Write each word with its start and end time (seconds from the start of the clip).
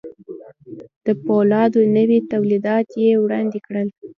د 1.05 1.07
پولادو 1.25 1.81
نوي 1.97 2.19
توليدات 2.31 2.87
يې 3.03 3.11
وړاندې 3.23 3.59
کړل. 3.65 3.87